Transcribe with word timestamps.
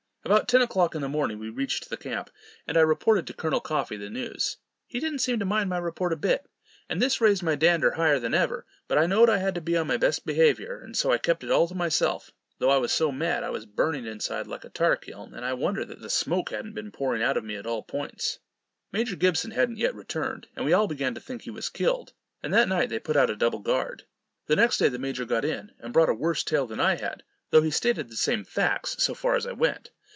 About 0.23 0.47
ten 0.47 0.61
o'clock 0.61 0.93
in 0.93 1.01
the 1.01 1.09
morning 1.09 1.39
we 1.39 1.49
reached 1.49 1.89
the 1.89 1.97
camp, 1.97 2.29
and 2.67 2.77
I 2.77 2.81
reported 2.81 3.25
to 3.25 3.33
Col. 3.33 3.59
Coffee 3.59 3.97
the 3.97 4.07
news. 4.07 4.57
He 4.85 4.99
didn't 4.99 5.17
seem 5.19 5.39
to 5.39 5.45
mind 5.45 5.67
my 5.71 5.79
report 5.79 6.13
a 6.13 6.15
bit, 6.15 6.45
and 6.87 7.01
this 7.01 7.19
raised 7.19 7.41
my 7.41 7.55
dander 7.55 7.93
higher 7.93 8.19
than 8.19 8.35
ever; 8.35 8.67
but 8.87 8.99
I 8.99 9.07
knowed 9.07 9.31
I 9.31 9.37
had 9.37 9.55
to 9.55 9.61
be 9.61 9.75
on 9.75 9.87
my 9.87 9.97
best 9.97 10.23
behaviour, 10.23 10.79
and 10.79 10.95
so 10.95 11.11
I 11.11 11.17
kept 11.17 11.43
it 11.43 11.49
all 11.49 11.67
to 11.67 11.73
myself; 11.75 12.31
though 12.59 12.69
I 12.69 12.77
was 12.77 12.91
so 12.91 13.11
mad 13.11 13.37
that 13.37 13.45
I 13.45 13.49
was 13.49 13.65
burning 13.65 14.05
inside 14.05 14.45
like 14.45 14.63
a 14.63 14.69
tar 14.69 14.95
kiln, 14.95 15.33
and 15.33 15.43
I 15.43 15.53
wonder 15.53 15.83
that 15.85 16.01
the 16.01 16.09
smoke 16.09 16.51
hadn't 16.51 16.75
been 16.75 16.91
pouring 16.91 17.23
out 17.23 17.35
of 17.35 17.43
me 17.43 17.55
at 17.55 17.65
all 17.65 17.81
points. 17.81 18.37
Major 18.91 19.15
Gibson 19.15 19.49
hadn't 19.51 19.79
yet 19.79 19.95
returned, 19.95 20.47
and 20.55 20.65
we 20.65 20.71
all 20.71 20.87
began 20.87 21.15
to 21.15 21.19
think 21.19 21.41
he 21.41 21.49
was 21.51 21.67
killed; 21.67 22.13
and 22.43 22.53
that 22.53 22.69
night 22.69 22.89
they 22.89 22.99
put 22.99 23.17
out 23.17 23.31
a 23.31 23.35
double 23.35 23.59
guard. 23.59 24.03
The 24.45 24.55
next 24.55 24.77
day 24.77 24.87
the 24.87 24.99
major 24.99 25.25
got 25.25 25.43
in, 25.45 25.71
and 25.79 25.91
brought 25.91 26.09
a 26.09 26.13
worse 26.13 26.43
tale 26.43 26.67
than 26.67 26.79
I 26.79 26.97
had, 26.97 27.23
though 27.49 27.63
he 27.63 27.71
stated 27.71 28.07
the 28.07 28.15
same 28.15 28.43
facts, 28.43 29.01
so 29.03 29.15
far 29.15 29.35
as 29.35 29.47
I 29.47 29.53
went. 29.53 29.89